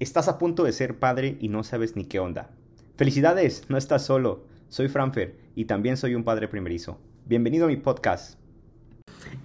Estás 0.00 0.26
a 0.26 0.38
punto 0.38 0.64
de 0.64 0.72
ser 0.72 0.98
padre 0.98 1.36
y 1.40 1.46
no 1.46 1.62
sabes 1.62 1.94
ni 1.94 2.04
qué 2.04 2.18
onda. 2.18 2.50
Felicidades, 2.96 3.70
no 3.70 3.76
estás 3.76 4.04
solo. 4.04 4.44
Soy 4.68 4.88
Franfer 4.88 5.36
y 5.54 5.66
también 5.66 5.96
soy 5.96 6.16
un 6.16 6.24
padre 6.24 6.48
primerizo. 6.48 6.98
Bienvenido 7.26 7.66
a 7.66 7.68
mi 7.68 7.76
podcast. 7.76 8.40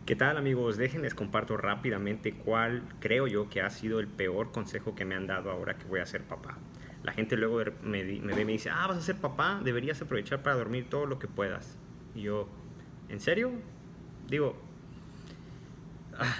¿Qué 0.07 0.15
tal 0.15 0.37
amigos? 0.37 0.77
Déjenles 0.77 1.13
comparto 1.13 1.55
rápidamente 1.55 2.33
cuál 2.33 2.81
creo 2.99 3.27
yo 3.27 3.47
que 3.47 3.61
ha 3.61 3.69
sido 3.69 3.99
el 3.99 4.07
peor 4.07 4.51
consejo 4.51 4.95
que 4.95 5.05
me 5.05 5.13
han 5.13 5.27
dado 5.27 5.51
ahora 5.51 5.77
que 5.77 5.85
voy 5.85 5.99
a 5.99 6.07
ser 6.07 6.23
papá. 6.23 6.57
La 7.03 7.13
gente 7.13 7.37
luego 7.37 7.61
me, 7.83 8.03
ve 8.03 8.15
y 8.15 8.19
me 8.19 8.45
dice, 8.45 8.71
ah, 8.71 8.87
vas 8.87 8.97
a 8.97 9.01
ser 9.01 9.17
papá, 9.17 9.61
deberías 9.63 10.01
aprovechar 10.01 10.41
para 10.41 10.55
dormir 10.55 10.89
todo 10.89 11.05
lo 11.05 11.19
que 11.19 11.27
puedas. 11.27 11.77
Y 12.15 12.23
yo, 12.23 12.49
¿en 13.07 13.19
serio? 13.19 13.51
Digo, 14.27 14.57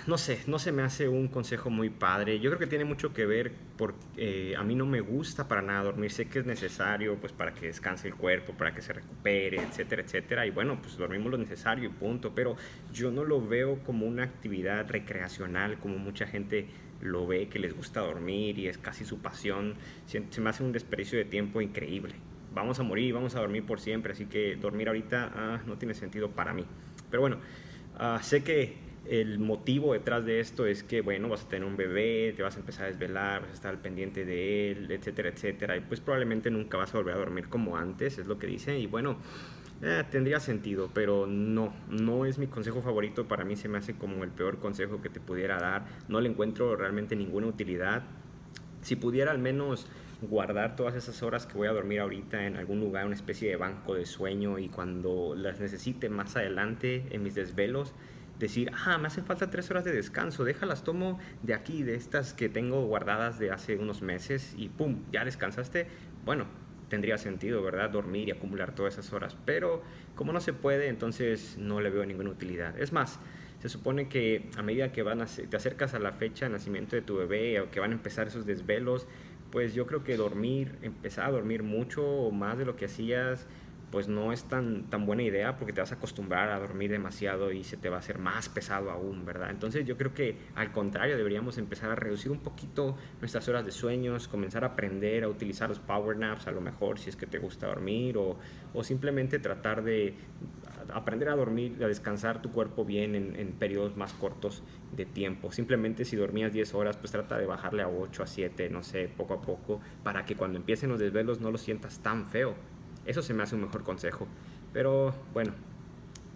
no 0.07 0.17
sé, 0.17 0.41
no 0.47 0.59
se 0.59 0.71
me 0.71 0.81
hace 0.81 1.07
un 1.07 1.27
consejo 1.27 1.69
muy 1.69 1.89
padre. 1.89 2.39
Yo 2.39 2.49
creo 2.49 2.59
que 2.59 2.67
tiene 2.67 2.85
mucho 2.85 3.13
que 3.13 3.25
ver 3.25 3.51
porque 3.77 3.99
eh, 4.17 4.55
a 4.55 4.63
mí 4.63 4.75
no 4.75 4.85
me 4.85 5.01
gusta 5.01 5.47
para 5.47 5.61
nada 5.61 5.83
dormir. 5.83 6.11
Sé 6.11 6.27
que 6.27 6.39
es 6.39 6.45
necesario 6.45 7.15
pues 7.17 7.33
para 7.33 7.53
que 7.53 7.67
descanse 7.67 8.07
el 8.07 8.15
cuerpo, 8.15 8.53
para 8.53 8.73
que 8.73 8.81
se 8.81 8.93
recupere, 8.93 9.57
etcétera, 9.61 10.01
etcétera. 10.01 10.45
Y 10.45 10.51
bueno, 10.51 10.81
pues 10.81 10.97
dormimos 10.97 11.31
lo 11.31 11.37
necesario 11.37 11.85
y 11.85 11.89
punto. 11.89 12.33
Pero 12.35 12.55
yo 12.91 13.11
no 13.11 13.23
lo 13.23 13.45
veo 13.45 13.79
como 13.83 14.05
una 14.05 14.23
actividad 14.23 14.89
recreacional 14.89 15.79
como 15.79 15.97
mucha 15.97 16.27
gente 16.27 16.67
lo 17.01 17.25
ve, 17.25 17.47
que 17.47 17.59
les 17.59 17.73
gusta 17.73 18.01
dormir 18.01 18.59
y 18.59 18.67
es 18.67 18.77
casi 18.77 19.05
su 19.05 19.19
pasión. 19.19 19.75
Se, 20.05 20.19
me 20.41 20.49
hace 20.49 20.63
un 20.63 20.71
desperdicio 20.71 21.17
de 21.17 21.25
tiempo 21.25 21.61
increíble. 21.61 22.15
Vamos 22.53 22.79
a 22.79 22.83
morir, 22.83 23.13
vamos 23.13 23.35
a 23.35 23.39
dormir 23.39 23.65
por 23.65 23.79
siempre. 23.79 24.11
Así 24.11 24.25
que 24.25 24.55
dormir 24.55 24.89
ahorita 24.89 25.31
ah, 25.33 25.61
no 25.65 25.77
tiene 25.77 25.93
sentido 25.93 26.31
para 26.31 26.53
mí. 26.53 26.65
Pero 27.09 27.21
bueno, 27.21 27.37
ah, 27.97 28.19
sé 28.21 28.43
que 28.43 28.88
el 29.07 29.39
motivo 29.39 29.93
detrás 29.93 30.25
de 30.25 30.39
esto 30.39 30.65
es 30.65 30.83
que, 30.83 31.01
bueno, 31.01 31.29
vas 31.29 31.43
a 31.43 31.47
tener 31.47 31.67
un 31.67 31.77
bebé, 31.77 32.33
te 32.35 32.43
vas 32.43 32.55
a 32.55 32.59
empezar 32.59 32.85
a 32.85 32.87
desvelar, 32.87 33.41
vas 33.41 33.51
a 33.51 33.53
estar 33.53 33.81
pendiente 33.81 34.25
de 34.25 34.71
él, 34.71 34.91
etcétera, 34.91 35.29
etcétera. 35.29 35.77
Y 35.77 35.81
pues 35.81 35.99
probablemente 35.99 36.51
nunca 36.51 36.77
vas 36.77 36.93
a 36.93 36.97
volver 36.97 37.15
a 37.15 37.17
dormir 37.17 37.49
como 37.49 37.77
antes, 37.77 38.17
es 38.17 38.27
lo 38.27 38.37
que 38.37 38.47
dicen. 38.47 38.77
Y 38.77 38.87
bueno, 38.87 39.17
eh, 39.81 40.03
tendría 40.11 40.39
sentido, 40.39 40.89
pero 40.93 41.25
no, 41.25 41.73
no 41.89 42.25
es 42.25 42.37
mi 42.37 42.47
consejo 42.47 42.81
favorito. 42.81 43.27
Para 43.27 43.45
mí 43.45 43.55
se 43.55 43.69
me 43.69 43.77
hace 43.77 43.95
como 43.95 44.23
el 44.23 44.29
peor 44.29 44.59
consejo 44.59 45.01
que 45.01 45.09
te 45.09 45.19
pudiera 45.19 45.57
dar. 45.57 45.85
No 46.07 46.21
le 46.21 46.29
encuentro 46.29 46.75
realmente 46.75 47.15
ninguna 47.15 47.47
utilidad. 47.47 48.03
Si 48.81 48.95
pudiera 48.95 49.31
al 49.31 49.39
menos 49.39 49.87
guardar 50.21 50.75
todas 50.75 50.95
esas 50.95 51.23
horas 51.23 51.45
que 51.45 51.57
voy 51.57 51.67
a 51.67 51.71
dormir 51.71 52.01
ahorita 52.01 52.45
en 52.45 52.57
algún 52.57 52.79
lugar, 52.79 53.05
una 53.05 53.15
especie 53.15 53.49
de 53.49 53.55
banco 53.55 53.95
de 53.95 54.05
sueño 54.05 54.59
y 54.59 54.67
cuando 54.67 55.33
las 55.35 55.59
necesite 55.59 56.09
más 56.09 56.35
adelante 56.35 57.05
en 57.11 57.23
mis 57.23 57.35
desvelos, 57.35 57.93
decir, 58.39 58.71
ah, 58.85 58.97
me 58.97 59.07
hacen 59.07 59.25
falta 59.25 59.49
tres 59.49 59.69
horas 59.69 59.83
de 59.83 59.91
descanso, 59.91 60.43
déjalas 60.43 60.83
tomo 60.83 61.19
de 61.43 61.53
aquí, 61.53 61.83
de 61.83 61.95
estas 61.95 62.33
que 62.33 62.49
tengo 62.49 62.85
guardadas 62.85 63.37
de 63.37 63.51
hace 63.51 63.75
unos 63.75 64.01
meses 64.01 64.55
y 64.57 64.69
pum, 64.69 65.03
ya 65.11 65.25
descansaste, 65.25 65.87
bueno, 66.25 66.45
tendría 66.87 67.17
sentido, 67.17 67.61
¿verdad? 67.61 67.89
Dormir 67.89 68.29
y 68.29 68.31
acumular 68.31 68.73
todas 68.73 68.93
esas 68.93 69.13
horas, 69.13 69.37
pero 69.45 69.83
como 70.15 70.33
no 70.33 70.39
se 70.39 70.53
puede, 70.53 70.87
entonces 70.87 71.57
no 71.57 71.81
le 71.81 71.89
veo 71.89 72.05
ninguna 72.05 72.31
utilidad. 72.31 72.79
Es 72.79 72.91
más, 72.91 73.19
se 73.59 73.69
supone 73.69 74.07
que 74.07 74.49
a 74.57 74.63
medida 74.63 74.91
que 74.91 75.03
van 75.03 75.21
a, 75.21 75.25
te 75.25 75.55
acercas 75.55 75.93
a 75.93 75.99
la 75.99 76.13
fecha 76.13 76.45
de 76.45 76.53
nacimiento 76.53 76.95
de 76.95 77.01
tu 77.01 77.17
bebé 77.17 77.59
o 77.59 77.69
que 77.69 77.79
van 77.79 77.91
a 77.91 77.93
empezar 77.93 78.27
esos 78.27 78.45
desvelos, 78.45 79.05
pues 79.51 79.73
yo 79.73 79.85
creo 79.85 80.03
que 80.03 80.15
dormir, 80.15 80.77
empezar 80.81 81.25
a 81.25 81.31
dormir 81.31 81.63
mucho 81.63 82.05
o 82.05 82.31
más 82.31 82.57
de 82.57 82.65
lo 82.65 82.75
que 82.75 82.85
hacías, 82.85 83.47
pues 83.91 84.07
no 84.07 84.31
es 84.31 84.43
tan, 84.43 84.83
tan 84.83 85.05
buena 85.05 85.23
idea 85.23 85.57
porque 85.57 85.73
te 85.73 85.81
vas 85.81 85.91
a 85.91 85.95
acostumbrar 85.95 86.49
a 86.49 86.59
dormir 86.59 86.91
demasiado 86.91 87.51
y 87.51 87.63
se 87.63 87.77
te 87.77 87.89
va 87.89 87.97
a 87.97 87.99
hacer 87.99 88.19
más 88.19 88.49
pesado 88.49 88.91
aún, 88.91 89.25
¿verdad? 89.25 89.49
Entonces 89.49 89.85
yo 89.85 89.97
creo 89.97 90.13
que 90.13 90.35
al 90.55 90.71
contrario 90.71 91.17
deberíamos 91.17 91.57
empezar 91.57 91.89
a 91.89 91.95
reducir 91.95 92.31
un 92.31 92.39
poquito 92.39 92.95
nuestras 93.19 93.47
horas 93.47 93.65
de 93.65 93.71
sueños, 93.71 94.27
comenzar 94.27 94.63
a 94.63 94.67
aprender 94.67 95.23
a 95.23 95.27
utilizar 95.27 95.69
los 95.69 95.79
power 95.79 96.17
naps 96.17 96.47
a 96.47 96.51
lo 96.51 96.61
mejor 96.61 96.99
si 96.99 97.09
es 97.09 97.15
que 97.15 97.25
te 97.25 97.39
gusta 97.39 97.67
dormir 97.67 98.17
o, 98.17 98.37
o 98.73 98.83
simplemente 98.83 99.39
tratar 99.39 99.83
de 99.83 100.13
aprender 100.93 101.29
a 101.29 101.35
dormir, 101.35 101.83
a 101.83 101.87
descansar 101.87 102.41
tu 102.41 102.51
cuerpo 102.51 102.85
bien 102.85 103.15
en, 103.15 103.35
en, 103.35 103.51
periodos 103.53 103.95
más 103.95 104.13
cortos 104.13 104.63
de 104.95 105.05
tiempo. 105.05 105.51
Simplemente 105.51 106.03
si 106.03 106.15
dormías 106.15 106.51
10 106.51 106.73
horas, 106.73 106.97
pues 106.97 107.11
trata 107.11 107.37
de 107.37 107.45
bajarle 107.45 107.83
a 107.83 107.87
8, 107.87 108.23
a 108.23 108.27
7, 108.27 108.69
no 108.69 108.81
sé, 108.81 109.09
poco 109.15 109.35
a 109.35 109.41
poco, 109.41 109.81
para 110.03 110.25
que 110.25 110.35
cuando 110.35 110.57
empiecen 110.57 110.89
los 110.89 110.99
desvelos 110.99 111.41
no 111.41 111.51
lo 111.51 111.57
sientas 111.57 111.99
tan 111.99 112.25
feo 112.25 112.55
eso 113.09 113.23
se 113.23 113.33
me 113.33 113.41
hace 113.41 113.55
un 113.55 113.61
mejor 113.61 113.83
consejo. 113.83 114.27
Pero 114.71 115.15
bueno, 115.33 115.53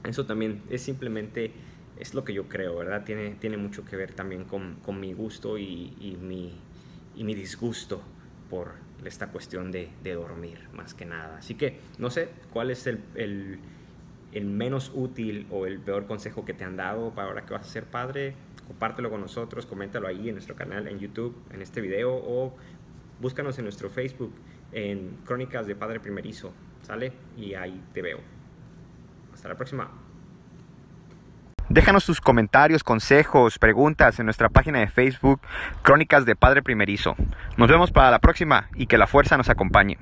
eso 0.03 0.25
también 0.25 0.63
es 0.72 0.81
simplemente, 0.81 1.51
es 2.00 2.16
lo 2.16 2.23
que 2.23 2.34
yo 2.34 2.50
creo, 2.50 2.75
¿verdad? 2.75 3.03
Tiene, 3.06 3.35
tiene 3.35 3.57
mucho 3.57 3.85
que 3.85 3.95
ver 3.95 4.13
también 4.13 4.44
con, 4.44 4.78
con 4.84 5.00
mi 5.00 5.13
gusto 5.13 5.59
y, 5.59 5.94
y, 6.00 6.17
mi, 6.19 6.53
y 7.16 7.23
mi 7.23 7.35
disgusto 7.35 8.01
por 8.50 8.72
esta 9.06 9.28
cuestión 9.28 9.72
de, 9.72 9.89
de, 10.03 10.13
dormir, 10.13 10.61
más 10.73 10.95
que 10.95 11.06
nada. 11.06 11.38
Así 11.38 11.53
que 11.53 11.78
no 12.00 12.09
sé 12.09 12.29
cuál 12.51 12.72
es 12.72 12.88
el, 12.88 13.01
el, 13.13 13.59
el, 14.31 14.45
menos 14.45 14.91
útil 14.95 15.45
o 15.51 15.67
el 15.67 15.79
peor 15.79 16.07
consejo 16.07 16.44
que 16.44 16.53
te 16.53 16.63
han 16.63 16.75
dado 16.75 17.11
para 17.11 17.28
ahora 17.28 17.45
que 17.45 17.53
vas 17.53 17.67
a 17.67 17.69
ser 17.69 17.85
padre. 17.85 18.34
Compártelo 18.66 19.11
con 19.11 19.22
nosotros, 19.22 19.67
coméntalo 19.67 20.07
ahí 20.07 20.29
en 20.29 20.35
nuestro 20.35 20.55
canal 20.55 20.88
en 20.88 20.97
YouTube, 20.97 21.35
en 21.51 21.61
este 21.61 21.81
video 21.81 22.16
o 22.16 22.55
búscanos 23.19 23.57
en 23.57 23.66
nuestro 23.66 23.90
Facebook 23.90 24.34
en 24.72 25.18
Crónicas 25.25 25.68
de 25.68 25.75
Padre 25.75 26.00
Primerizo, 26.00 26.53
¿sale? 26.81 27.13
Y 27.38 27.53
ahí 27.53 27.81
te 27.94 28.01
veo. 28.01 28.19
Hasta 29.34 29.50
la 29.50 29.56
próxima. 29.56 29.90
Déjanos 31.69 32.06
tus 32.06 32.22
comentarios, 32.22 32.84
consejos, 32.84 33.57
preguntas 33.57 34.19
en 34.19 34.25
nuestra 34.25 34.50
página 34.50 34.79
de 34.79 34.88
Facebook 34.88 35.41
Crónicas 35.81 36.25
de 36.25 36.35
Padre 36.35 36.62
Primerizo. 36.62 37.16
Nos 37.57 37.69
vemos 37.69 37.91
para 37.91 38.12
la 38.12 38.19
próxima 38.19 38.69
y 38.75 38.88
que 38.88 38.97
la 38.97 39.07
fuerza 39.07 39.38
nos 39.38 39.50
acompañe. 39.50 39.97